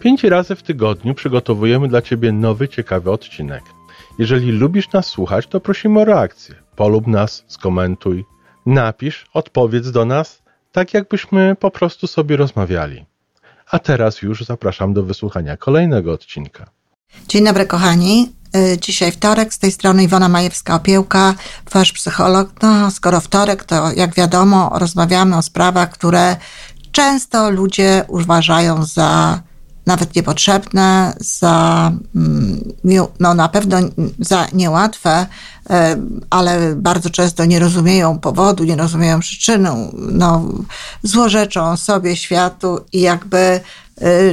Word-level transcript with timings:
Pięć 0.00 0.24
razy 0.24 0.56
w 0.56 0.62
tygodniu 0.62 1.14
przygotowujemy 1.14 1.88
dla 1.88 2.02
Ciebie 2.02 2.32
nowy, 2.32 2.68
ciekawy 2.68 3.10
odcinek. 3.10 3.62
Jeżeli 4.18 4.52
lubisz 4.52 4.92
nas 4.92 5.06
słuchać, 5.06 5.46
to 5.46 5.60
prosimy 5.60 6.00
o 6.00 6.04
reakcję. 6.04 6.54
Polub 6.76 7.06
nas, 7.06 7.44
skomentuj, 7.48 8.24
napisz, 8.66 9.26
odpowiedz 9.34 9.90
do 9.90 10.04
nas, 10.04 10.42
tak 10.72 10.94
jakbyśmy 10.94 11.56
po 11.60 11.70
prostu 11.70 12.06
sobie 12.06 12.36
rozmawiali. 12.36 13.06
A 13.70 13.78
teraz 13.78 14.22
już 14.22 14.44
zapraszam 14.44 14.92
do 14.92 15.02
wysłuchania 15.02 15.56
kolejnego 15.56 16.12
odcinka. 16.12 16.70
Dzień 17.28 17.44
dobry, 17.44 17.66
kochani. 17.66 18.32
Y, 18.56 18.78
dzisiaj 18.78 19.12
wtorek, 19.12 19.54
z 19.54 19.58
tej 19.58 19.72
strony 19.72 20.02
Iwona 20.02 20.28
Majewska-Opiełka, 20.28 21.34
wasz 21.72 21.92
psycholog. 21.92 22.50
No, 22.62 22.90
skoro 22.90 23.20
wtorek, 23.20 23.64
to 23.64 23.92
jak 23.92 24.14
wiadomo, 24.14 24.70
rozmawiamy 24.74 25.36
o 25.36 25.42
sprawach, 25.42 25.90
które 25.90 26.36
często 26.92 27.50
ludzie 27.50 28.04
uważają 28.08 28.84
za 28.84 29.40
nawet 29.86 30.16
niepotrzebne, 30.16 31.14
za, 31.20 31.92
mm, 32.16 32.72
no 33.20 33.34
na 33.34 33.48
pewno 33.48 33.78
za 34.18 34.46
niełatwe, 34.52 35.26
ale 36.30 36.74
bardzo 36.76 37.10
często 37.10 37.44
nie 37.44 37.58
rozumieją 37.58 38.18
powodu, 38.18 38.64
nie 38.64 38.76
rozumieją 38.76 39.20
przyczyny, 39.20 39.70
no, 39.92 40.48
złorzeczą 41.02 41.76
sobie, 41.76 42.16
światu 42.16 42.84
i 42.92 43.00
jakby 43.00 43.38
e, 43.38 43.60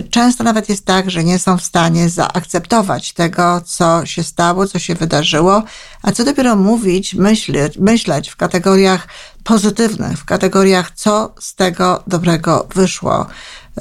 często 0.10 0.44
nawet 0.44 0.70
jest 0.70 0.86
tak, 0.86 1.12
że 1.12 1.24
nie 1.24 1.40
są 1.40 1.58
w 1.58 1.64
stanie 1.64 2.10
zaakceptować 2.10 3.14
tego, 3.14 3.62
co 3.66 4.06
się 4.06 4.24
stało, 4.24 4.68
co 4.68 4.80
się 4.80 4.96
wydarzyło, 4.96 5.64
a 6.02 6.12
co 6.12 6.24
dopiero 6.24 6.56
mówić, 6.56 7.14
myśleć, 7.14 7.78
myśleć 7.78 8.30
w 8.30 8.36
kategoriach 8.36 9.08
pozytywnych, 9.44 10.18
w 10.18 10.26
kategoriach, 10.26 10.92
co 10.96 11.34
z 11.40 11.56
tego 11.56 12.04
dobrego 12.08 12.68
wyszło. 12.76 13.26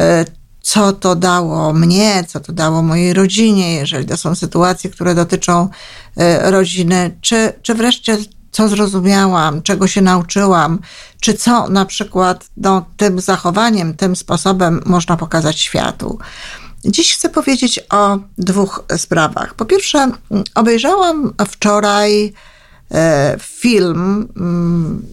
E, 0.01 0.25
co 0.67 0.92
to 0.92 1.17
dało 1.17 1.72
mnie, 1.72 2.25
co 2.28 2.41
to 2.41 2.53
dało 2.53 2.83
mojej 2.83 3.14
rodzinie, 3.14 3.75
jeżeli 3.75 4.06
to 4.06 4.17
są 4.17 4.34
sytuacje, 4.34 4.91
które 4.91 5.14
dotyczą 5.14 5.69
e, 6.17 6.50
rodziny, 6.50 7.17
czy, 7.20 7.53
czy 7.62 7.75
wreszcie 7.75 8.19
co 8.50 8.69
zrozumiałam, 8.69 9.62
czego 9.62 9.86
się 9.86 10.03
nauczyłam, 10.03 10.78
czy 11.20 11.34
co 11.34 11.69
na 11.69 11.84
przykład 11.84 12.47
no, 12.56 12.86
tym 12.97 13.20
zachowaniem, 13.20 13.95
tym 13.95 14.17
sposobem 14.17 14.81
można 14.86 15.17
pokazać 15.17 15.61
światu. 15.61 16.19
Dziś 16.84 17.14
chcę 17.14 17.28
powiedzieć 17.28 17.80
o 17.91 18.19
dwóch 18.39 18.84
sprawach. 18.97 19.55
Po 19.55 19.64
pierwsze, 19.64 20.11
obejrzałam 20.55 21.34
wczoraj 21.48 22.33
e, 22.91 23.36
film, 23.41 24.28
mm, 24.36 25.06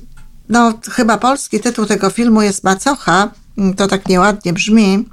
no 0.50 0.73
chyba 0.92 1.17
polski 1.17 1.60
tytuł 1.60 1.86
tego 1.86 2.10
filmu 2.10 2.42
jest 2.42 2.64
Macocha, 2.64 3.32
to 3.78 3.88
tak 3.88 4.10
nieładnie 4.10 4.54
brzmi, 4.54 5.06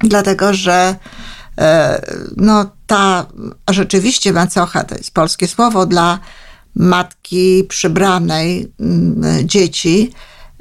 dlatego 0.00 0.54
że 0.54 0.96
e, 1.58 2.02
no, 2.36 2.70
ta 2.86 3.26
rzeczywiście 3.70 4.32
macocha 4.32 4.84
to 4.84 4.94
jest 4.94 5.14
polskie 5.14 5.48
słowo 5.48 5.86
dla 5.86 6.18
matki 6.76 7.64
przybranej 7.68 8.72
mm, 8.80 9.48
dzieci, 9.48 10.12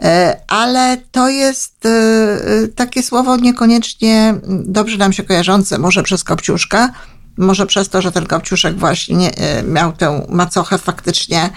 e, 0.01 0.41
ale 0.47 0.97
to 1.11 1.29
jest 1.29 1.85
e, 1.85 2.67
takie 2.75 3.03
słowo 3.03 3.37
niekoniecznie 3.37 4.35
dobrze 4.47 4.97
nam 4.97 5.13
się 5.13 5.23
kojarzące, 5.23 5.77
może 5.77 6.03
przez 6.03 6.23
Kopciuszka, 6.23 6.91
może 7.37 7.65
przez 7.65 7.89
to, 7.89 8.01
że 8.01 8.11
ten 8.11 8.25
Kopciuszek 8.25 8.77
właśnie 8.77 9.31
miał 9.67 9.93
tę 9.93 10.25
macochę 10.29 10.77
faktycznie 10.77 11.49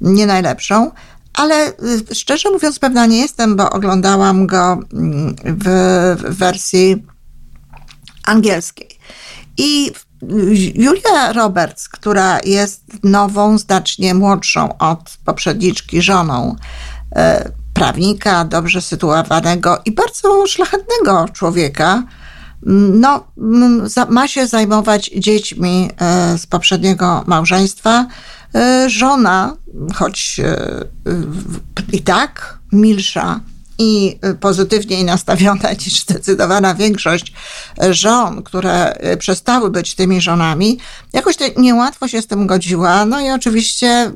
nie 0.00 0.26
najlepszą, 0.26 0.90
ale 1.34 1.72
szczerze 2.12 2.50
mówiąc 2.50 2.78
pewna 2.78 3.06
nie 3.06 3.18
jestem, 3.18 3.56
bo 3.56 3.70
oglądałam 3.70 4.46
go 4.46 4.80
mm, 4.92 5.36
w 5.44 6.16
wersji 6.28 7.04
angielskiej. 8.24 8.98
I 9.58 9.92
Julia 10.74 11.32
Roberts, 11.32 11.88
która 11.88 12.38
jest 12.44 12.82
nową, 13.02 13.58
znacznie 13.58 14.14
młodszą 14.14 14.78
od 14.78 15.16
poprzedniczki 15.24 16.02
żoną 16.02 16.56
e, 17.16 17.50
prawnika, 17.74 18.44
dobrze 18.44 18.82
sytuowanego 18.82 19.82
i 19.84 19.92
bardzo 19.92 20.46
szlachetnego 20.46 21.28
człowieka, 21.32 22.02
no, 22.92 23.24
ma 24.08 24.28
się 24.28 24.46
zajmować 24.46 25.10
dziećmi 25.18 25.90
e, 26.00 26.38
z 26.38 26.46
poprzedniego 26.46 27.24
małżeństwa. 27.26 28.06
E, 28.54 28.90
żona, 28.90 29.56
choć 29.94 30.40
i 31.92 32.02
tak 32.02 32.58
milsza 32.72 33.40
i 33.78 34.18
pozytywniej 34.40 35.04
nastawiona 35.04 35.72
niż 35.86 36.00
zdecydowana 36.00 36.74
większość 36.74 37.32
żon, 37.90 38.42
które 38.42 38.98
przestały 39.18 39.70
być 39.70 39.94
tymi 39.94 40.20
żonami, 40.20 40.78
jakoś 41.12 41.36
niełatwo 41.56 42.08
się 42.08 42.22
z 42.22 42.26
tym 42.26 42.46
godziła. 42.46 43.04
No 43.04 43.20
i 43.20 43.30
oczywiście 43.30 44.12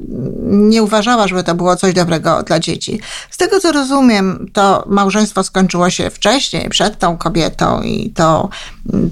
nie 0.49 0.83
uważała, 0.83 1.29
żeby 1.29 1.45
to 1.45 1.55
było 1.55 1.77
coś 1.77 1.95
dobrego 1.95 2.43
dla 2.43 2.61
dzieci. 2.61 3.01
Z 3.31 3.37
tego 3.37 3.61
co 3.61 3.73
rozumiem, 3.73 4.51
to 4.53 4.85
małżeństwo 4.87 5.45
skończyło 5.45 5.91
się 5.91 6.11
wcześniej, 6.11 6.69
przed 6.69 6.99
tą 6.99 7.19
kobietą, 7.19 7.83
i 7.83 8.11
to 8.11 8.49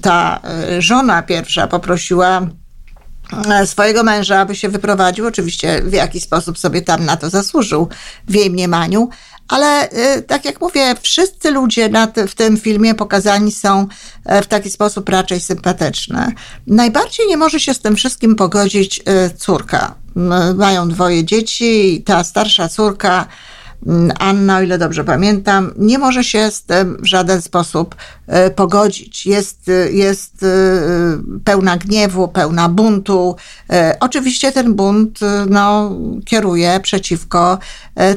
ta 0.02 0.40
żona 0.78 1.22
pierwsza 1.22 1.66
poprosiła 1.66 2.46
swojego 3.64 4.02
męża, 4.02 4.40
aby 4.40 4.56
się 4.56 4.68
wyprowadził. 4.68 5.26
Oczywiście 5.26 5.82
w 5.82 5.92
jaki 5.92 6.20
sposób 6.20 6.58
sobie 6.58 6.82
tam 6.82 7.04
na 7.04 7.16
to 7.16 7.30
zasłużył 7.30 7.88
w 8.28 8.34
jej 8.34 8.50
mniemaniu, 8.50 9.08
ale 9.48 9.88
y, 10.16 10.22
tak 10.22 10.44
jak 10.44 10.60
mówię, 10.60 10.94
wszyscy 11.02 11.50
ludzie 11.50 11.90
w 12.28 12.34
tym 12.34 12.56
filmie 12.56 12.94
pokazani 12.94 13.52
są 13.52 13.86
e, 14.24 14.42
w 14.42 14.46
taki 14.46 14.70
sposób 14.70 15.08
raczej 15.08 15.40
sympatyczny. 15.40 16.32
Najbardziej 16.66 17.26
nie 17.26 17.36
może 17.36 17.60
się 17.60 17.74
z 17.74 17.80
tym 17.80 17.96
wszystkim 17.96 18.36
pogodzić 18.36 18.98
y, 18.98 19.36
córka. 19.36 19.94
Mają 20.54 20.88
dwoje 20.88 21.24
dzieci 21.24 21.94
i 21.94 22.02
ta 22.02 22.24
starsza 22.24 22.68
córka 22.68 23.26
Anna, 24.18 24.56
o 24.56 24.62
ile 24.62 24.78
dobrze 24.78 25.04
pamiętam, 25.04 25.72
nie 25.76 25.98
może 25.98 26.24
się 26.24 26.50
z 26.50 26.62
tym 26.62 26.96
w 27.00 27.06
żaden 27.06 27.42
sposób 27.42 27.94
e, 28.26 28.50
pogodzić. 28.50 29.26
Jest, 29.26 29.68
e, 29.68 29.92
jest 29.92 30.42
e, 30.42 30.46
pełna 31.44 31.76
gniewu, 31.76 32.28
pełna 32.28 32.68
buntu. 32.68 33.36
Oczywiście 34.00 34.52
ten 34.52 34.74
bunt 34.74 35.20
no, 35.50 35.92
kieruje 36.24 36.80
przeciwko 36.80 37.58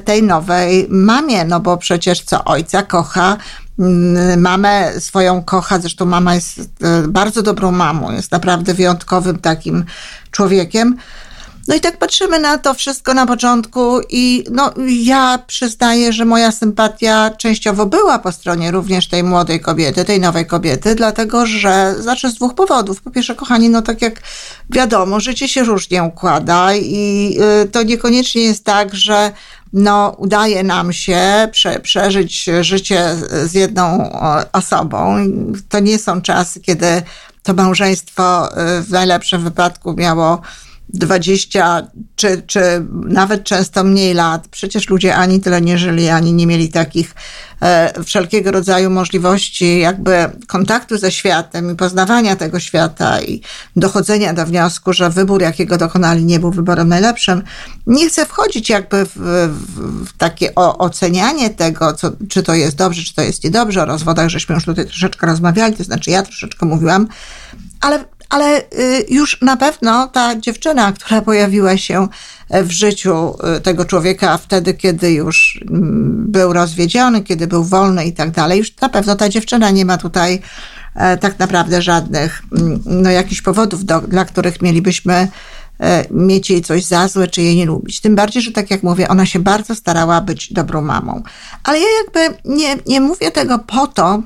tej 0.06 0.24
nowej 0.24 0.88
mamie, 0.90 1.46
no 1.46 1.60
bo 1.60 1.78
przecież 1.78 2.22
co 2.22 2.44
ojca 2.44 2.84
kocha, 2.84 3.38
mm, 3.80 4.42
mamę 4.42 4.92
swoją 5.00 5.44
kocha, 5.44 5.80
zresztą 5.80 6.06
mama 6.06 6.36
jest 6.36 6.60
bardzo 7.08 7.42
dobrą 7.42 7.72
mamą, 7.72 8.12
jest 8.12 8.32
naprawdę 8.32 8.74
wyjątkowym 8.74 9.38
takim 9.38 9.86
człowiekiem. 10.32 10.96
No 11.70 11.76
i 11.76 11.82
tak 11.82 11.98
patrzymy 11.98 12.40
na 12.40 12.58
to 12.58 12.74
wszystko 12.74 13.14
na 13.14 13.26
początku 13.26 14.02
i 14.10 14.44
no, 14.52 14.74
ja 14.88 15.40
przyznaję, 15.48 16.14
że 16.14 16.26
moja 16.26 16.52
sympatia 16.52 17.30
częściowo 17.38 17.86
była 17.86 18.20
po 18.20 18.32
stronie 18.32 18.72
również 18.72 19.08
tej 19.08 19.24
młodej 19.24 19.60
kobiety, 19.60 20.06
tej 20.06 20.20
nowej 20.20 20.46
kobiety, 20.46 20.96
dlatego 20.96 21.46
że, 21.46 21.96
znaczy 22.00 22.30
z 22.30 22.36
dwóch 22.36 22.56
powodów. 22.56 23.02
Po 23.02 23.12
pierwsze, 23.12 23.36
kochani, 23.36 23.70
no 23.70 23.82
tak 23.82 24.02
jak 24.02 24.22
wiadomo, 24.70 25.20
życie 25.20 25.48
się 25.48 25.64
różnie 25.64 26.04
układa 26.04 26.76
i 26.76 27.38
y, 27.64 27.68
to 27.68 27.84
niekoniecznie 27.84 28.42
jest 28.42 28.64
tak, 28.64 28.96
że 28.96 29.32
no, 29.74 30.16
udaje 30.18 30.64
nam 30.64 30.94
się 30.94 31.50
prze, 31.52 31.80
przeżyć 31.80 32.50
życie 32.62 33.16
z 33.46 33.54
jedną 33.54 34.12
osobą. 34.52 35.18
To 35.70 35.80
nie 35.80 36.00
są 36.00 36.22
czasy, 36.22 36.60
kiedy 36.60 37.02
to 37.44 37.54
małżeństwo 37.54 38.48
y, 38.52 38.82
w 38.82 38.90
najlepszym 38.92 39.44
wypadku 39.44 39.94
miało 39.94 40.42
20 40.94 41.88
czy, 42.16 42.42
czy 42.48 42.62
nawet 43.06 43.44
często 43.44 43.84
mniej 43.84 44.14
lat. 44.14 44.48
Przecież 44.48 44.90
ludzie 44.90 45.16
ani 45.16 45.40
tyle 45.42 45.62
nie 45.62 45.78
żyli, 45.78 46.10
ani 46.10 46.34
nie 46.34 46.48
mieli 46.48 46.70
takich 46.70 47.16
e, 47.62 48.04
wszelkiego 48.04 48.52
rodzaju 48.52 48.90
możliwości 48.90 49.80
jakby 49.80 50.30
kontaktu 50.48 50.98
ze 50.98 51.12
światem 51.12 51.72
i 51.72 51.76
poznawania 51.76 52.36
tego 52.36 52.60
świata 52.60 53.22
i 53.22 53.42
dochodzenia 53.76 54.34
do 54.34 54.46
wniosku, 54.46 54.94
że 54.94 55.10
wybór, 55.10 55.42
jakiego 55.42 55.78
dokonali, 55.78 56.26
nie 56.26 56.40
był 56.40 56.52
wyborem 56.52 56.88
najlepszym. 56.88 57.44
Nie 57.88 58.10
chcę 58.10 58.26
wchodzić 58.26 58.70
jakby 58.70 59.06
w, 59.06 59.16
w, 59.16 60.18
takie 60.18 60.56
o, 60.56 60.78
ocenianie 60.78 61.50
tego, 61.50 61.94
co, 61.94 62.12
czy 62.30 62.44
to 62.44 62.56
jest 62.56 62.76
dobrze, 62.76 63.04
czy 63.04 63.16
to 63.16 63.22
jest 63.22 63.44
niedobrze. 63.44 63.82
O 63.82 63.86
rozwodach 63.86 64.30
żeśmy 64.30 64.56
już 64.56 64.66
tutaj 64.66 64.86
troszeczkę 64.86 65.28
rozmawiali, 65.28 65.76
to 65.76 65.84
znaczy 65.84 66.12
ja 66.12 66.24
troszeczkę 66.24 66.66
mówiłam, 66.66 67.08
ale 67.82 68.06
ale 68.30 68.62
już 69.10 69.42
na 69.42 69.58
pewno 69.58 70.08
ta 70.08 70.36
dziewczyna, 70.36 70.92
która 70.92 71.22
pojawiła 71.22 71.78
się 71.78 72.08
w 72.50 72.72
życiu 72.72 73.38
tego 73.64 73.86
człowieka 73.86 74.38
wtedy, 74.38 74.74
kiedy 74.74 75.12
już 75.12 75.64
mm, 75.72 76.26
był 76.28 76.54
rozwiedziony, 76.54 77.22
kiedy 77.22 77.48
był 77.48 77.64
wolny 77.64 78.06
i 78.06 78.14
tak 78.14 78.32
dalej, 78.32 78.60
już 78.60 78.78
na 78.82 78.90
pewno 78.90 79.16
ta 79.16 79.30
dziewczyna 79.30 79.72
nie 79.72 79.86
ma 79.86 79.98
tutaj 79.98 80.42
tak 81.22 81.40
naprawdę 81.40 81.82
żadnych, 81.82 82.42
mm, 82.58 82.80
no 82.86 83.10
jakichś 83.10 83.42
powodów, 83.42 83.86
do, 83.86 84.02
dla 84.02 84.26
których 84.26 84.62
mielibyśmy 84.62 85.28
E, 85.80 86.06
mieć 86.12 86.50
jej 86.50 86.62
coś 86.62 86.86
za 86.86 87.08
złe, 87.08 87.28
czy 87.28 87.42
jej 87.42 87.56
nie 87.56 87.66
lubić. 87.66 88.02
Tym 88.02 88.16
bardziej, 88.16 88.42
że 88.42 88.52
tak 88.52 88.72
jak 88.72 88.84
mówię, 88.84 89.08
ona 89.08 89.26
się 89.26 89.40
bardzo 89.40 89.76
starała 89.76 90.22
być 90.22 90.54
dobrą 90.54 90.82
mamą. 90.82 91.24
Ale 91.64 91.80
ja 91.80 91.88
jakby 92.04 92.38
nie, 92.46 92.78
nie 92.88 93.02
mówię 93.02 93.32
tego 93.32 93.60
po 93.60 93.88
to, 93.88 94.22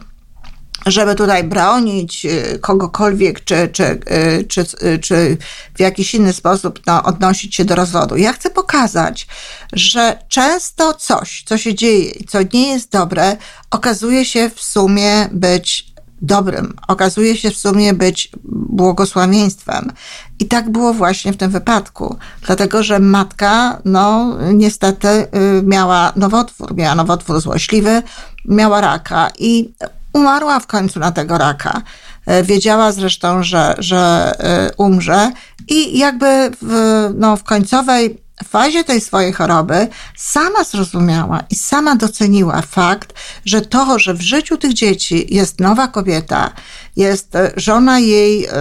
żeby 0.86 1.16
tutaj 1.16 1.44
bronić 1.44 2.26
e, 2.26 2.60
kogokolwiek, 2.60 3.44
czy, 3.44 3.68
czy, 3.68 3.84
e, 3.84 4.44
czy, 4.44 4.66
czy 5.02 5.38
w 5.76 5.80
jakiś 5.80 6.16
inny 6.16 6.34
sposób 6.34 6.80
no, 6.88 7.04
odnosić 7.04 7.56
się 7.56 7.66
do 7.66 7.76
rozwodu. 7.76 8.18
Ja 8.18 8.34
chcę 8.34 8.50
pokazać, 8.50 9.28
że 9.74 10.20
często 10.28 10.94
coś, 10.94 11.44
co 11.46 11.58
się 11.58 11.76
dzieje 11.76 12.10
i 12.10 12.26
co 12.26 12.40
nie 12.54 12.68
jest 12.68 12.92
dobre, 12.92 13.38
okazuje 13.72 14.26
się 14.26 14.50
w 14.56 14.62
sumie 14.62 15.30
być 15.32 15.94
dobrym, 16.22 16.74
okazuje 16.88 17.38
się 17.38 17.52
w 17.52 17.58
sumie 17.58 17.94
być 17.94 18.32
błogosławieństwem. 18.44 19.92
I 20.40 20.46
tak 20.46 20.70
było 20.70 20.94
właśnie 20.94 21.34
w 21.34 21.38
tym 21.38 21.52
wypadku, 21.52 22.18
dlatego 22.46 22.84
że 22.84 23.00
matka, 23.00 23.82
no 23.86 24.38
niestety, 24.54 25.08
y, 25.08 25.28
miała 25.64 26.14
nowotwór, 26.16 26.76
miała 26.76 26.96
nowotwór 26.96 27.42
złośliwy, 27.42 28.02
miała 28.46 28.82
raka 28.82 29.32
i 29.40 29.74
umarła 30.14 30.60
w 30.60 30.68
końcu 30.68 31.00
na 31.00 31.12
tego 31.12 31.38
raka. 31.38 31.82
Y, 32.30 32.44
wiedziała 32.44 32.92
zresztą, 32.92 33.44
że, 33.44 33.76
że 33.78 34.32
y, 34.70 34.76
umrze. 34.78 35.32
I 35.68 35.98
jakby 35.98 36.52
w, 36.62 37.10
no, 37.16 37.38
w 37.38 37.44
końcowej 37.44 38.24
fazie 38.44 38.84
tej 38.84 39.02
swojej 39.02 39.34
choroby 39.34 39.88
sama 40.18 40.64
zrozumiała 40.64 41.44
i 41.50 41.56
sama 41.56 41.96
doceniła 41.96 42.62
fakt, 42.62 43.14
że 43.46 43.62
to, 43.62 44.00
że 44.00 44.14
w 44.14 44.22
życiu 44.22 44.58
tych 44.58 44.74
dzieci 44.74 45.36
jest 45.36 45.60
nowa 45.60 45.88
kobieta, 45.88 46.52
jest 46.96 47.36
e, 47.36 47.52
żona 47.56 48.00
jej, 48.00 48.46
e, 48.46 48.52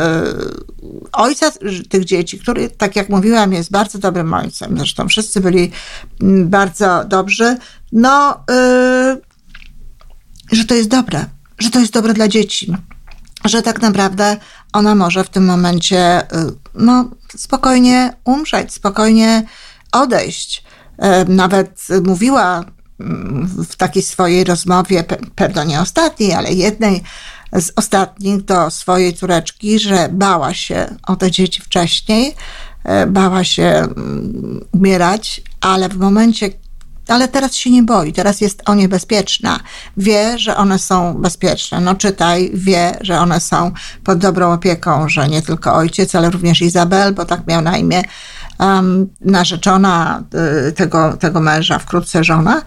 ojca 1.13 1.51
tych 1.89 2.05
dzieci, 2.05 2.39
który, 2.39 2.71
tak 2.71 2.97
jak 2.97 3.09
mówiłam, 3.09 3.53
jest 3.53 3.71
bardzo 3.71 3.99
dobrym 3.99 4.35
ojcem, 4.35 4.79
zresztą 4.79 5.09
wszyscy 5.09 5.41
byli 5.41 5.71
mm, 6.23 6.49
bardzo 6.49 7.05
dobrzy, 7.05 7.57
no, 7.93 8.45
e, 8.51 9.17
że 10.53 10.65
to 10.65 10.75
jest 10.75 10.89
dobre, 10.89 11.27
że 11.63 11.71
to 11.71 11.81
jest 11.81 11.93
dobre 11.93 12.15
dla 12.15 12.29
dzieci 12.29 12.75
że 13.45 13.63
tak 13.63 13.83
naprawdę 13.83 14.37
ona 14.73 14.95
może 14.95 15.25
w 15.25 15.29
tym 15.29 15.45
momencie 15.45 16.23
no, 16.75 17.11
spokojnie 17.37 18.13
umrzeć, 18.25 18.73
spokojnie 18.73 19.43
odejść. 19.93 20.65
E, 20.99 21.25
nawet 21.25 21.87
mówiła 22.05 22.65
mm, 23.01 23.47
w 23.47 23.77
takiej 23.77 24.03
swojej 24.03 24.45
rozmowie, 24.45 25.05
pewno 25.35 25.65
nie 25.65 25.81
ostatniej, 25.81 26.33
ale 26.33 26.53
jednej 26.53 27.03
z 27.53 27.73
ostatnich 27.77 28.45
do 28.45 28.71
swojej 28.71 29.15
córeczki, 29.15 29.79
że 29.79 30.09
bała 30.13 30.55
się 30.55 30.97
o 31.07 31.17
te 31.17 31.31
dzieci 31.31 31.63
wcześniej, 31.63 32.35
e, 32.85 33.07
bała 33.07 33.45
się 33.45 33.63
mm, 33.63 34.65
umierać, 34.73 35.43
ale 35.61 35.89
w 35.89 35.97
momencie, 35.97 36.51
ale 37.13 37.29
teraz 37.29 37.55
się 37.55 37.71
nie 37.71 37.83
boi, 37.83 38.13
teraz 38.13 38.41
jest 38.41 38.63
o 38.67 38.75
nie 38.75 38.89
bezpieczna. 38.89 39.61
Wie, 39.97 40.39
że 40.39 40.57
one 40.57 40.79
są 40.79 41.15
bezpieczne. 41.15 41.81
No 41.81 41.95
czytaj, 41.95 42.51
wie, 42.55 42.97
że 43.01 43.19
one 43.19 43.41
są 43.41 43.73
pod 44.05 44.19
dobrą 44.19 44.53
opieką, 44.53 45.09
że 45.09 45.29
nie 45.29 45.43
tylko 45.43 45.75
ojciec, 45.75 46.15
ale 46.15 46.31
również 46.31 46.63
Izabel, 46.63 47.15
bo 47.15 47.25
tak 47.25 47.47
miał 47.47 47.63
na 47.63 47.79
imię 47.79 48.03
um, 48.59 49.09
narzeczona 49.21 50.23
y, 50.69 50.73
tego, 50.73 51.13
tego 51.13 51.41
męża, 51.41 51.79
wkrótce 51.79 52.25
żona. 52.25 52.63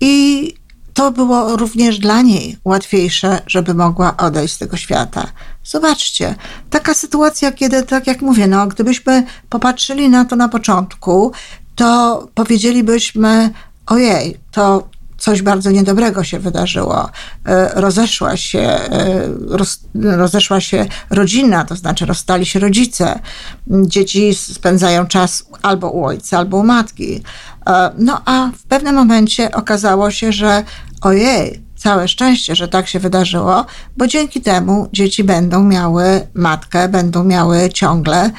I 0.00 0.54
to 0.94 1.10
było 1.10 1.56
również 1.56 1.98
dla 1.98 2.22
niej 2.22 2.58
łatwiejsze, 2.64 3.42
żeby 3.46 3.74
mogła 3.74 4.16
odejść 4.16 4.54
z 4.54 4.58
tego 4.58 4.76
świata. 4.76 5.26
Zobaczcie, 5.64 6.34
taka 6.70 6.94
sytuacja, 6.94 7.52
kiedy, 7.52 7.82
tak 7.82 8.06
jak 8.06 8.22
mówię, 8.22 8.46
no, 8.46 8.66
gdybyśmy 8.66 9.26
popatrzyli 9.48 10.08
na 10.08 10.24
to 10.24 10.36
na 10.36 10.48
początku, 10.48 11.32
to 11.74 12.28
powiedzielibyśmy, 12.34 13.50
ojej, 13.86 14.40
to 14.50 14.88
coś 15.24 15.42
bardzo 15.42 15.70
niedobrego 15.70 16.24
się 16.24 16.38
wydarzyło. 16.38 17.10
E, 17.46 17.80
rozeszła 17.80 18.36
się, 18.36 18.60
e, 18.60 19.28
roz, 19.48 19.80
rozeszła 19.94 20.60
się 20.60 20.86
rodzina, 21.10 21.64
to 21.64 21.76
znaczy 21.76 22.06
rozstali 22.06 22.46
się 22.46 22.58
rodzice. 22.58 23.18
Dzieci 23.66 24.34
spędzają 24.34 25.06
czas 25.06 25.46
albo 25.62 25.90
u 25.90 26.04
ojca, 26.04 26.38
albo 26.38 26.56
u 26.56 26.62
matki. 26.62 27.22
E, 27.66 27.90
no 27.98 28.22
a 28.24 28.50
w 28.58 28.62
pewnym 28.62 28.94
momencie 28.94 29.52
okazało 29.52 30.10
się, 30.10 30.32
że 30.32 30.64
ojej, 31.00 31.64
całe 31.76 32.08
szczęście, 32.08 32.56
że 32.56 32.68
tak 32.68 32.88
się 32.88 33.00
wydarzyło, 33.00 33.66
bo 33.96 34.06
dzięki 34.06 34.40
temu 34.40 34.88
dzieci 34.92 35.24
będą 35.24 35.64
miały 35.64 36.26
matkę, 36.34 36.88
będą 36.88 37.24
miały 37.24 37.70
ciągle 37.70 38.30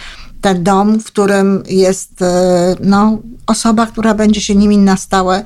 ten 0.45 0.63
dom, 0.63 0.99
w 0.99 1.05
którym 1.05 1.63
jest 1.67 2.23
no, 2.79 3.17
osoba, 3.47 3.85
która 3.85 4.13
będzie 4.13 4.41
się 4.41 4.55
nimi 4.55 4.77
na 4.77 4.97
stałe 4.97 5.43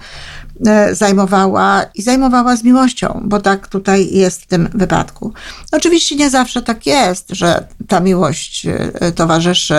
E, 0.67 0.95
zajmowała 0.95 1.83
i 1.95 2.01
zajmowała 2.01 2.55
z 2.55 2.63
miłością, 2.63 3.21
bo 3.25 3.39
tak 3.39 3.67
tutaj 3.67 4.07
jest 4.11 4.41
w 4.41 4.47
tym 4.47 4.69
wypadku. 4.73 5.33
Oczywiście 5.71 6.15
nie 6.15 6.29
zawsze 6.29 6.61
tak 6.61 6.85
jest, 6.85 7.29
że 7.29 7.67
ta 7.87 7.99
miłość 7.99 8.65
e, 8.65 9.11
towarzyszy 9.11 9.75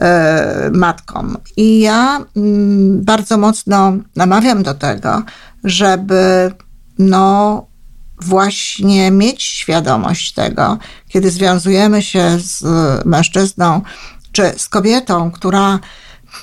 e, 0.00 0.70
matkom. 0.74 1.36
I 1.56 1.80
ja 1.80 2.24
mm, 2.36 3.04
bardzo 3.04 3.38
mocno 3.38 3.92
namawiam 4.16 4.62
do 4.62 4.74
tego, 4.74 5.22
żeby 5.64 6.52
no 6.98 7.66
właśnie 8.20 9.10
mieć 9.10 9.42
świadomość 9.42 10.32
tego, 10.32 10.78
kiedy 11.08 11.30
związujemy 11.30 12.02
się 12.02 12.38
z 12.38 12.64
mężczyzną 13.06 13.82
czy 14.34 14.52
z 14.56 14.68
kobietą, 14.68 15.30
która 15.30 15.78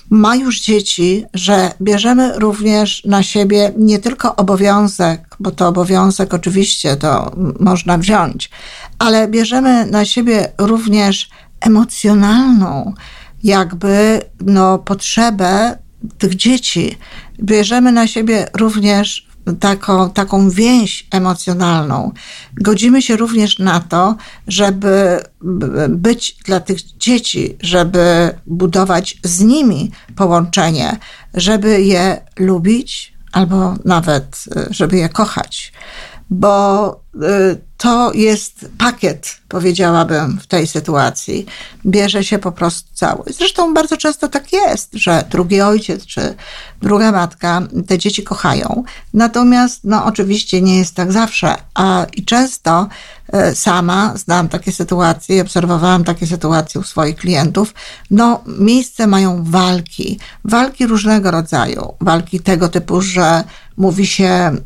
ma 0.09 0.35
już 0.35 0.61
dzieci, 0.61 1.25
że 1.33 1.71
bierzemy 1.81 2.39
również 2.39 3.05
na 3.05 3.23
siebie 3.23 3.71
nie 3.77 3.99
tylko 3.99 4.35
obowiązek, 4.35 5.35
bo 5.39 5.51
to 5.51 5.67
obowiązek 5.67 6.33
oczywiście 6.33 6.97
to 6.97 7.31
można 7.59 7.97
wziąć, 7.97 8.49
ale 8.99 9.27
bierzemy 9.27 9.85
na 9.85 10.05
siebie 10.05 10.51
również 10.57 11.29
emocjonalną, 11.59 12.93
jakby 13.43 14.21
no, 14.41 14.79
potrzebę 14.79 15.77
tych 16.17 16.35
dzieci. 16.35 16.97
Bierzemy 17.43 17.91
na 17.91 18.07
siebie 18.07 18.47
również 18.57 19.30
taką, 19.59 20.09
taką 20.09 20.49
więź 20.49 21.07
emocjonalną. 21.11 22.11
Godzimy 22.53 23.01
się 23.01 23.17
również 23.17 23.59
na 23.59 23.79
to, 23.79 24.15
żeby 24.47 25.19
być 25.89 26.35
dla 26.45 26.59
tych 26.59 26.97
dzieci, 26.97 27.57
żeby 27.61 28.33
budować 28.47 29.17
z 29.23 29.41
nimi 29.41 29.91
połączenie, 30.15 30.97
żeby 31.33 31.81
je 31.81 32.21
lubić 32.39 33.13
albo 33.31 33.75
nawet, 33.85 34.45
żeby 34.69 34.97
je 34.97 35.09
kochać. 35.09 35.73
Bo 36.31 36.91
y, 37.15 37.71
to 37.81 38.13
jest 38.13 38.65
pakiet, 38.77 39.37
powiedziałabym, 39.47 40.39
w 40.39 40.47
tej 40.47 40.67
sytuacji. 40.67 41.45
Bierze 41.85 42.23
się 42.23 42.39
po 42.39 42.51
prostu 42.51 42.89
cały. 42.93 43.23
Zresztą 43.27 43.73
bardzo 43.73 43.97
często 43.97 44.27
tak 44.27 44.53
jest, 44.53 44.93
że 44.93 45.23
drugi 45.29 45.61
ojciec 45.61 46.05
czy 46.05 46.35
druga 46.81 47.11
matka 47.11 47.61
te 47.87 47.97
dzieci 47.97 48.23
kochają. 48.23 48.83
Natomiast, 49.13 49.83
no, 49.83 50.05
oczywiście 50.05 50.61
nie 50.61 50.77
jest 50.77 50.95
tak 50.95 51.11
zawsze. 51.11 51.55
A 51.73 52.05
i 52.13 52.25
często 52.25 52.87
e, 53.27 53.55
sama 53.55 54.13
znam 54.17 54.49
takie 54.49 54.71
sytuacje, 54.71 55.41
obserwowałam 55.41 56.03
takie 56.03 56.27
sytuacje 56.27 56.81
u 56.81 56.83
swoich 56.83 57.15
klientów. 57.15 57.73
No, 58.11 58.43
miejsce 58.47 59.07
mają 59.07 59.43
walki, 59.43 60.19
walki 60.45 60.87
różnego 60.87 61.31
rodzaju, 61.31 61.93
walki 62.01 62.39
tego 62.39 62.69
typu, 62.69 63.01
że 63.01 63.43
mówi 63.77 64.07
się, 64.07 64.25
mm, 64.25 64.59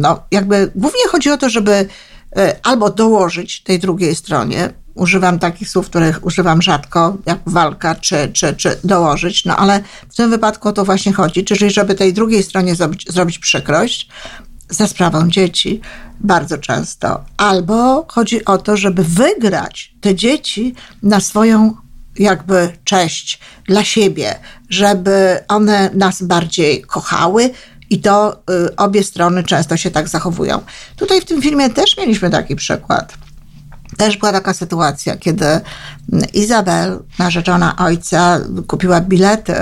no, 0.00 0.22
jakby 0.30 0.72
głównie 0.74 1.08
chodzi 1.08 1.30
o 1.30 1.36
to, 1.36 1.48
żeby 1.48 1.88
E, 2.36 2.56
albo 2.62 2.90
dołożyć 2.90 3.62
tej 3.62 3.78
drugiej 3.78 4.14
stronie. 4.14 4.70
Używam 4.94 5.38
takich 5.38 5.68
słów, 5.68 5.86
których 5.86 6.24
używam 6.26 6.62
rzadko, 6.62 7.16
jak 7.26 7.38
walka 7.46 7.94
czy, 7.94 8.30
czy, 8.32 8.54
czy 8.54 8.78
dołożyć, 8.84 9.44
no 9.44 9.56
ale 9.56 9.82
w 10.08 10.16
tym 10.16 10.30
wypadku 10.30 10.68
o 10.68 10.72
to 10.72 10.84
właśnie 10.84 11.12
chodzi, 11.12 11.44
czyli 11.44 11.70
żeby 11.70 11.94
tej 11.94 12.12
drugiej 12.12 12.42
stronie 12.42 12.74
zrobić, 12.74 13.12
zrobić 13.12 13.38
przykrość 13.38 14.08
za 14.70 14.86
sprawą 14.86 15.28
dzieci 15.28 15.80
bardzo 16.20 16.58
często. 16.58 17.24
Albo 17.36 18.06
chodzi 18.08 18.44
o 18.44 18.58
to, 18.58 18.76
żeby 18.76 19.04
wygrać 19.04 19.94
te 20.00 20.14
dzieci 20.14 20.74
na 21.02 21.20
swoją 21.20 21.76
jakby 22.18 22.72
cześć 22.84 23.40
dla 23.66 23.84
siebie, 23.84 24.38
żeby 24.68 25.38
one 25.48 25.90
nas 25.94 26.22
bardziej 26.22 26.82
kochały, 26.82 27.50
i 27.92 27.98
to 28.00 28.42
y, 28.66 28.76
obie 28.76 29.04
strony 29.04 29.42
często 29.42 29.76
się 29.76 29.90
tak 29.90 30.08
zachowują. 30.08 30.60
Tutaj 30.96 31.20
w 31.20 31.24
tym 31.24 31.42
filmie 31.42 31.70
też 31.70 31.96
mieliśmy 31.96 32.30
taki 32.30 32.56
przykład. 32.56 33.14
też 33.96 34.16
była 34.16 34.32
taka 34.32 34.54
sytuacja, 34.54 35.16
kiedy 35.16 35.46
Izabel, 36.34 36.98
narzeczona 37.18 37.76
ojca, 37.76 38.40
kupiła 38.66 39.00
bilety 39.00 39.54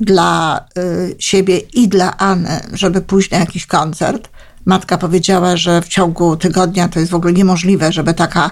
dla 0.00 0.60
y, 0.78 1.16
siebie 1.18 1.58
i 1.58 1.88
dla 1.88 2.16
Anny, 2.16 2.60
żeby 2.72 3.00
pójść 3.00 3.30
na 3.30 3.38
jakiś 3.38 3.66
koncert. 3.66 4.28
Matka 4.64 4.98
powiedziała, 4.98 5.56
że 5.56 5.82
w 5.82 5.88
ciągu 5.88 6.36
tygodnia 6.36 6.88
to 6.88 7.00
jest 7.00 7.12
w 7.12 7.14
ogóle 7.14 7.32
niemożliwe, 7.32 7.92
żeby 7.92 8.14
taka 8.14 8.50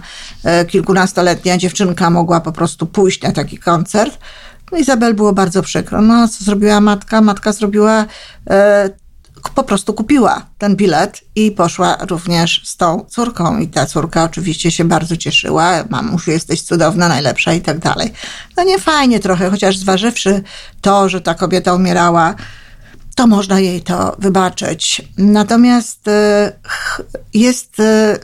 y, 0.62 0.66
kilkunastoletnia 0.66 1.58
dziewczynka 1.58 2.10
mogła 2.10 2.40
po 2.40 2.52
prostu 2.52 2.86
pójść 2.86 3.22
na 3.22 3.32
taki 3.32 3.58
koncert. 3.58 4.18
No 4.72 4.78
Izabel 4.78 5.14
było 5.14 5.32
bardzo 5.32 5.62
przykro. 5.62 6.02
No, 6.02 6.28
co 6.28 6.44
zrobiła 6.44 6.80
matka? 6.80 7.20
Matka 7.20 7.52
zrobiła 7.52 8.02
y, 8.02 8.06
po 9.50 9.62
prostu 9.62 9.94
kupiła 9.94 10.46
ten 10.58 10.76
bilet 10.76 11.20
i 11.34 11.50
poszła 11.50 11.96
również 12.00 12.62
z 12.64 12.76
tą 12.76 13.04
córką. 13.08 13.58
I 13.58 13.68
ta 13.68 13.86
córka 13.86 14.24
oczywiście 14.24 14.70
się 14.70 14.84
bardzo 14.84 15.16
cieszyła. 15.16 15.84
Mamusiu, 15.90 16.30
jesteś 16.30 16.62
cudowna, 16.62 17.08
najlepsza 17.08 17.52
i 17.52 17.60
tak 17.60 17.78
dalej. 17.78 18.12
No 18.56 18.64
nie 18.64 18.78
fajnie 18.78 19.20
trochę, 19.20 19.50
chociaż 19.50 19.78
zważywszy 19.78 20.42
to, 20.80 21.08
że 21.08 21.20
ta 21.20 21.34
kobieta 21.34 21.74
umierała, 21.74 22.34
to 23.14 23.26
można 23.26 23.60
jej 23.60 23.82
to 23.82 24.16
wybaczyć. 24.18 25.02
Natomiast 25.18 26.08
y, 26.08 26.12
jest 27.34 27.80
y, 27.80 28.18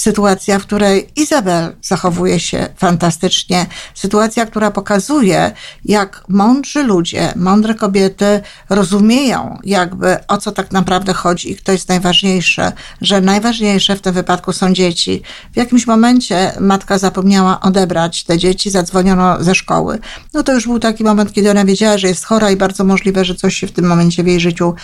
sytuacja, 0.00 0.58
w 0.58 0.62
której 0.62 1.08
Izabel 1.16 1.76
zachowuje 1.82 2.40
się 2.40 2.66
fantastycznie. 2.76 3.66
Sytuacja, 3.94 4.46
która 4.46 4.70
pokazuje, 4.70 5.52
jak 5.84 6.24
mądrzy 6.28 6.82
ludzie, 6.82 7.32
mądre 7.36 7.74
kobiety 7.74 8.40
rozumieją, 8.70 9.58
jakby 9.64 10.16
o 10.28 10.38
co 10.38 10.52
tak 10.52 10.72
naprawdę 10.72 11.12
chodzi 11.12 11.50
i 11.52 11.56
kto 11.56 11.72
jest 11.72 11.88
najważniejsze, 11.88 12.72
że 13.00 13.20
najważniejsze 13.20 13.96
w 13.96 14.00
tym 14.00 14.14
wypadku 14.14 14.52
są 14.52 14.72
dzieci. 14.72 15.22
W 15.52 15.56
jakimś 15.56 15.86
momencie 15.86 16.52
matka 16.60 16.98
zapomniała 16.98 17.60
odebrać 17.60 18.24
te 18.24 18.38
dzieci, 18.38 18.70
zadzwoniono 18.70 19.44
ze 19.44 19.54
szkoły. 19.54 19.98
No 20.34 20.42
to 20.42 20.52
już 20.52 20.66
był 20.66 20.78
taki 20.78 21.04
moment, 21.04 21.32
kiedy 21.32 21.50
ona 21.50 21.64
wiedziała, 21.64 21.98
że 21.98 22.08
jest 22.08 22.24
chora 22.24 22.50
i 22.50 22.56
bardzo 22.56 22.84
możliwe, 22.84 23.24
że 23.24 23.34
coś 23.34 23.56
się 23.56 23.66
w 23.66 23.72
tym 23.72 23.86
momencie 23.86 24.22
w 24.22 24.26
jej 24.26 24.40
życiu 24.40 24.74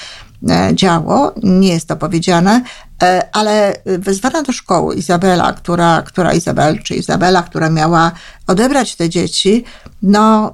działo, 0.75 1.35
nie 1.43 1.69
jest 1.69 1.89
to 1.89 1.97
powiedziane, 1.97 2.63
e, 3.03 3.29
ale 3.33 3.75
wezwana 3.85 4.43
do 4.43 4.53
szkoły 4.53 4.95
Izabela, 4.95 5.53
która, 5.53 6.03
która 6.03 6.33
Izabel, 6.33 6.83
czy 6.83 6.95
Izabela, 6.95 7.43
która 7.43 7.71
miała 7.71 8.13
odebrać 8.47 8.97
te 8.97 9.09
dzieci, 9.09 9.65
no, 10.03 10.53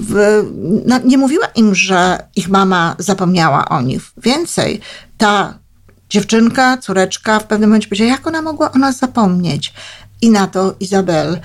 w, 0.00 0.42
no, 0.86 0.98
nie 1.04 1.18
mówiła 1.18 1.46
im, 1.46 1.74
że 1.74 2.18
ich 2.36 2.48
mama 2.48 2.96
zapomniała 2.98 3.68
o 3.68 3.80
nich. 3.80 4.02
Więcej, 4.16 4.80
ta 5.18 5.58
dziewczynka, 6.10 6.78
córeczka 6.78 7.38
w 7.38 7.44
pewnym 7.44 7.70
momencie 7.70 7.88
powiedziała, 7.88 8.10
jak 8.10 8.26
ona 8.26 8.42
mogła 8.42 8.72
o 8.72 8.78
nas 8.78 8.98
zapomnieć. 8.98 9.74
I 10.22 10.30
na 10.30 10.46
to 10.46 10.74
Izabel 10.80 11.40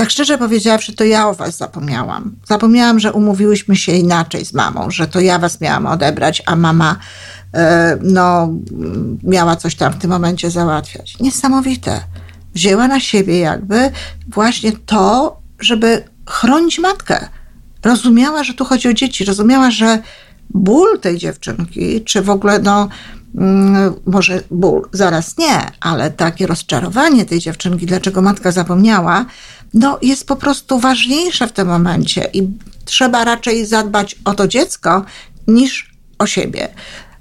tak 0.00 0.10
szczerze 0.10 0.38
powiedziawszy, 0.38 0.92
to 0.96 1.04
ja 1.04 1.28
o 1.28 1.34
was 1.34 1.56
zapomniałam. 1.56 2.36
Zapomniałam, 2.48 3.00
że 3.00 3.12
umówiłyśmy 3.12 3.76
się 3.76 3.92
inaczej 3.92 4.44
z 4.44 4.52
mamą, 4.52 4.90
że 4.90 5.06
to 5.06 5.20
ja 5.20 5.38
was 5.38 5.60
miałam 5.60 5.86
odebrać, 5.86 6.42
a 6.46 6.56
mama 6.56 6.96
e, 7.54 7.98
no, 8.02 8.48
miała 9.22 9.56
coś 9.56 9.74
tam 9.74 9.92
w 9.92 9.98
tym 9.98 10.10
momencie 10.10 10.50
załatwiać. 10.50 11.18
Niesamowite. 11.18 12.00
Wzięła 12.54 12.88
na 12.88 13.00
siebie 13.00 13.38
jakby 13.38 13.90
właśnie 14.28 14.72
to, 14.72 15.36
żeby 15.58 16.04
chronić 16.28 16.78
matkę. 16.78 17.28
Rozumiała, 17.84 18.44
że 18.44 18.54
tu 18.54 18.64
chodzi 18.64 18.88
o 18.88 18.94
dzieci, 18.94 19.24
rozumiała, 19.24 19.70
że 19.70 19.98
ból 20.50 21.00
tej 21.00 21.18
dziewczynki, 21.18 22.04
czy 22.04 22.22
w 22.22 22.30
ogóle 22.30 22.58
no, 22.58 22.88
mm, 23.34 23.94
może 24.06 24.42
ból, 24.50 24.88
zaraz 24.92 25.38
nie, 25.38 25.70
ale 25.80 26.10
takie 26.10 26.46
rozczarowanie 26.46 27.24
tej 27.24 27.38
dziewczynki, 27.38 27.86
dlaczego 27.86 28.22
matka 28.22 28.52
zapomniała, 28.52 29.26
no, 29.74 29.98
jest 30.02 30.26
po 30.26 30.36
prostu 30.36 30.78
ważniejsze 30.78 31.46
w 31.46 31.52
tym 31.52 31.68
momencie 31.68 32.30
i 32.32 32.48
trzeba 32.84 33.24
raczej 33.24 33.66
zadbać 33.66 34.16
o 34.24 34.34
to 34.34 34.48
dziecko 34.48 35.04
niż 35.46 35.94
o 36.18 36.26
siebie. 36.26 36.68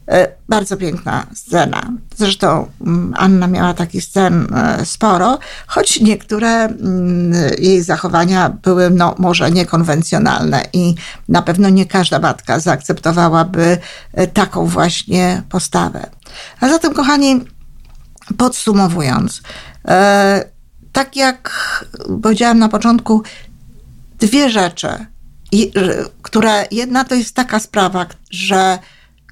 E, 0.10 0.28
bardzo 0.50 0.78
piękna 0.78 1.26
scena. 1.34 1.92
Zresztą 2.18 2.68
mm, 2.82 3.14
Anna 3.18 3.48
miała 3.48 3.74
takich 3.74 4.04
scen 4.04 4.48
e, 4.54 4.86
sporo, 4.86 5.40
choć 5.68 6.00
niektóre 6.02 6.50
mm, 6.50 7.34
jej 7.60 7.84
zachowania 7.84 8.50
były 8.50 8.90
no, 8.90 9.16
może 9.18 9.52
niekonwencjonalne 9.52 10.66
i 10.74 10.96
na 11.28 11.42
pewno 11.42 11.70
nie 11.70 11.86
każda 11.86 12.20
matka 12.20 12.60
zaakceptowałaby 12.60 13.78
e, 14.14 14.28
taką 14.28 14.66
właśnie 14.66 15.44
postawę. 15.50 16.10
A 16.60 16.70
zatem, 16.70 16.94
kochani, 16.94 17.42
podsumowując, 18.38 19.42
tak 20.92 21.16
jak 21.16 21.50
powiedziałam 22.24 22.60
na 22.60 22.70
początku, 22.70 23.24
dwie 24.20 24.50
rzeczy, 24.50 24.88
które 26.22 26.68
jedna 26.72 27.04
to 27.04 27.16
jest 27.16 27.36
taka 27.36 27.60
sprawa, 27.60 28.06
że 28.32 28.80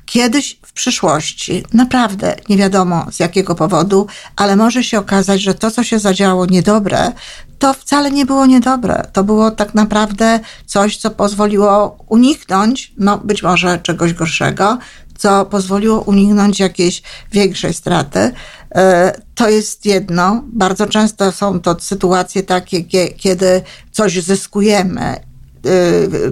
kiedyś 0.05 0.59
w 0.65 0.73
przyszłości, 0.73 1.63
naprawdę 1.73 2.35
nie 2.49 2.57
wiadomo 2.57 3.05
z 3.11 3.19
jakiego 3.19 3.55
powodu, 3.55 4.07
ale 4.35 4.55
może 4.55 4.83
się 4.83 4.99
okazać, 4.99 5.41
że 5.41 5.53
to, 5.53 5.71
co 5.71 5.83
się 5.83 5.99
zadziało 5.99 6.45
niedobre, 6.45 7.11
to 7.59 7.73
wcale 7.73 8.11
nie 8.11 8.25
było 8.25 8.45
niedobre. 8.45 9.03
To 9.13 9.23
było 9.23 9.51
tak 9.51 9.73
naprawdę 9.73 10.39
coś, 10.65 10.97
co 10.97 11.09
pozwoliło 11.09 11.97
uniknąć, 12.07 12.93
no 12.97 13.17
być 13.17 13.43
może 13.43 13.79
czegoś 13.79 14.13
gorszego, 14.13 14.77
co 15.17 15.45
pozwoliło 15.45 16.01
uniknąć 16.01 16.59
jakiejś 16.59 17.01
większej 17.31 17.73
straty. 17.73 18.31
E, 18.75 19.13
to 19.35 19.49
jest 19.49 19.85
jedno. 19.85 20.43
Bardzo 20.47 20.87
często 20.87 21.31
są 21.31 21.59
to 21.59 21.75
sytuacje 21.79 22.43
takie, 22.43 22.83
kiedy 23.17 23.61
coś 23.91 24.23
zyskujemy 24.23 25.01
e, 25.01 25.21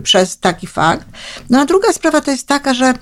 przez 0.03 0.39
taki 0.39 0.67
fakt. 0.67 1.07
No 1.49 1.59
a 1.59 1.65
druga 1.65 1.93
sprawa 1.93 2.21
to 2.21 2.31
jest 2.31 2.47
taka, 2.47 2.73
że 2.73 2.93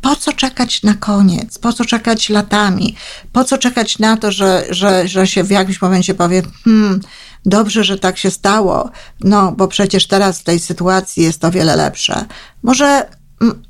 po 0.00 0.16
co 0.16 0.32
czekać 0.32 0.82
na 0.82 0.94
koniec? 0.94 1.58
Po 1.58 1.72
co 1.72 1.84
czekać 1.84 2.28
latami? 2.28 2.96
Po 3.32 3.44
co 3.44 3.58
czekać 3.58 3.98
na 3.98 4.16
to, 4.16 4.32
że, 4.32 4.64
że, 4.70 5.08
że 5.08 5.26
się 5.26 5.44
w 5.44 5.50
jakimś 5.50 5.82
momencie 5.82 6.14
powie, 6.14 6.42
hmm, 6.64 7.00
dobrze, 7.46 7.84
że 7.84 7.98
tak 7.98 8.18
się 8.18 8.30
stało, 8.30 8.90
no 9.20 9.52
bo 9.52 9.68
przecież 9.68 10.06
teraz 10.06 10.40
w 10.40 10.44
tej 10.44 10.60
sytuacji 10.60 11.22
jest 11.22 11.44
o 11.44 11.50
wiele 11.50 11.76
lepsze. 11.76 12.24
Może 12.62 13.06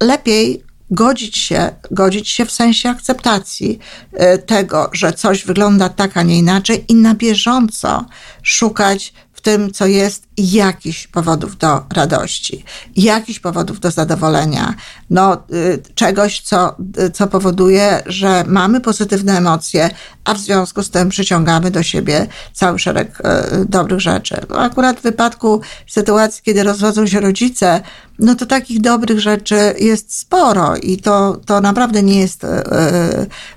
lepiej 0.00 0.64
godzić 0.94 1.38
się, 1.38 1.70
godzić 1.90 2.28
się 2.28 2.46
w 2.46 2.52
sensie 2.52 2.88
akceptacji 2.88 3.78
e, 4.12 4.38
tego, 4.38 4.90
że 4.92 5.12
coś 5.12 5.44
wygląda 5.44 5.88
tak, 5.88 6.16
a 6.16 6.22
nie 6.22 6.38
inaczej 6.38 6.84
i 6.88 6.94
na 6.94 7.14
bieżąco 7.14 8.04
szukać 8.42 9.12
tym, 9.44 9.72
co 9.72 9.86
jest, 9.86 10.26
jakichś 10.36 11.06
powodów 11.06 11.56
do 11.56 11.84
radości, 11.92 12.64
jakichś 12.96 13.38
powodów 13.38 13.80
do 13.80 13.90
zadowolenia, 13.90 14.74
no, 15.10 15.42
y, 15.52 15.82
czegoś, 15.94 16.40
co, 16.40 16.76
y, 16.98 17.10
co 17.10 17.26
powoduje, 17.26 18.02
że 18.06 18.44
mamy 18.46 18.80
pozytywne 18.80 19.38
emocje, 19.38 19.90
a 20.24 20.34
w 20.34 20.38
związku 20.38 20.82
z 20.82 20.90
tym 20.90 21.08
przyciągamy 21.08 21.70
do 21.70 21.82
siebie 21.82 22.26
cały 22.52 22.78
szereg 22.78 23.18
y, 23.20 23.64
dobrych 23.64 24.00
rzeczy. 24.00 24.36
No, 24.48 24.56
akurat 24.56 25.00
w 25.00 25.02
wypadku 25.02 25.60
sytuacji, 25.86 26.42
kiedy 26.42 26.62
rozwodzą 26.62 27.06
się 27.06 27.20
rodzice, 27.20 27.80
no 28.18 28.34
to 28.34 28.46
takich 28.46 28.80
dobrych 28.80 29.20
rzeczy 29.20 29.74
jest 29.78 30.18
sporo 30.18 30.76
i 30.76 30.96
to, 30.96 31.40
to 31.46 31.60
naprawdę 31.60 32.02
nie 32.02 32.20
jest 32.20 32.46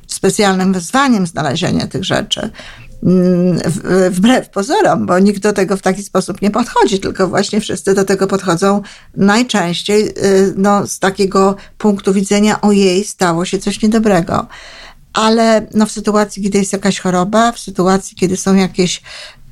specjalnym 0.08 0.74
wyzwaniem 0.74 1.28
znalezienie 1.28 1.88
tych 1.88 2.04
rzeczy. 2.04 2.50
Mm, 3.04 3.60
wbrew 4.12 4.50
pozorom, 4.50 5.06
bo 5.06 5.20
nikt 5.20 5.42
do 5.42 5.54
tego 5.54 5.78
w 5.78 5.82
taki 5.82 6.04
sposób 6.04 6.42
nie 6.42 6.52
podchodzi, 6.52 7.00
tylko 7.00 7.28
właśnie 7.28 7.62
wszyscy 7.62 7.94
do 7.94 8.06
tego 8.06 8.28
podchodzą 8.28 8.82
najczęściej 9.18 10.10
y, 10.10 10.54
no, 10.58 10.88
z 10.88 11.00
takiego 11.00 11.56
punktu 11.78 12.14
widzenia, 12.14 12.62
ojej, 12.62 13.04
stało 13.04 13.46
się 13.46 13.60
coś 13.60 13.82
niedobrego. 13.82 14.48
Ale 15.14 15.68
no, 15.74 15.86
w 15.86 15.92
sytuacji, 15.92 16.44
kiedy 16.44 16.58
jest 16.58 16.74
jakaś 16.74 17.00
choroba, 17.00 17.52
w 17.52 17.60
sytuacji, 17.60 18.18
kiedy 18.18 18.38
są 18.38 18.56
jakieś 18.56 19.02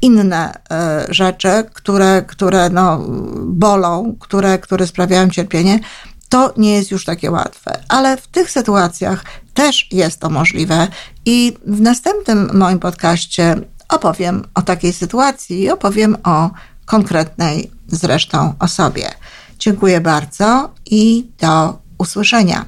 inne 0.02 0.54
y, 0.54 1.14
rzeczy, 1.14 1.50
które, 1.74 2.24
które 2.28 2.70
no, 2.70 3.06
bolą, 3.42 4.16
które, 4.20 4.60
które 4.60 4.88
sprawiają 4.88 5.30
cierpienie, 5.30 5.80
to 6.29 6.53
nie 6.58 6.74
jest 6.74 6.91
już 6.91 7.05
takie 7.05 7.32
łatwe. 7.32 7.84
Ale 7.89 8.17
w 8.17 8.27
tych 8.27 8.51
sytuacjach 8.51 9.24
też 9.53 9.88
jest 9.91 10.20
to 10.20 10.29
możliwe 10.29 10.88
i 11.25 11.53
w 11.67 11.82
następnym 11.82 12.50
moim 12.58 12.79
podcaście 12.79 13.55
opowiem 13.89 14.48
o 14.53 14.62
takiej 14.62 14.94
sytuacji 14.94 15.62
i 15.62 15.70
opowiem 15.70 16.17
o 16.24 16.50
konkretnej 16.86 17.72
zresztą 17.88 18.53
osobie. 18.60 19.10
Dziękuję 19.60 20.01
bardzo 20.01 20.74
i 20.86 21.27
do 21.41 21.77
usłyszenia. 21.98 22.65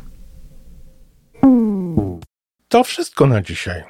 To 2.67 2.83
wszystko 2.83 3.27
na 3.27 3.41
dzisiaj. 3.41 3.83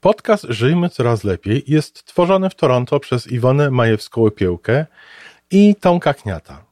Podcast 0.00 0.46
Żyjmy 0.48 0.88
Coraz 0.88 1.24
Lepiej 1.24 1.64
jest 1.66 2.04
tworzony 2.04 2.50
w 2.50 2.54
Toronto 2.54 3.00
przez 3.00 3.26
Iwonę 3.26 3.70
Majewską-Opiełkę 3.70 4.86
i 5.50 5.74
Tomka 5.74 6.14
Kniata. 6.14 6.71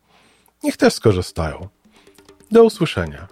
Niech 0.63 0.77
też 0.77 0.93
skorzystają. 0.93 1.67
Do 2.51 2.63
usłyszenia. 2.63 3.27